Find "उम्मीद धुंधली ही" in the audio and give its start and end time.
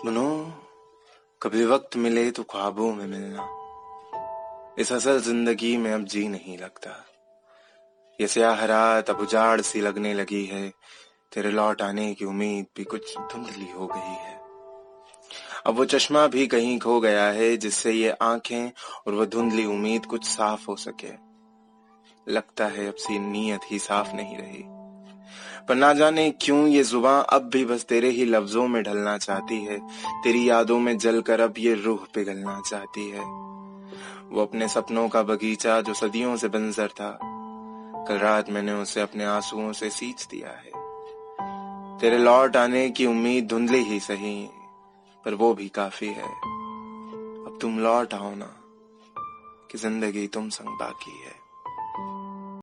43.06-44.00